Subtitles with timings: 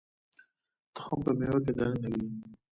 [0.95, 2.25] تخم په مېوه کې دننه وي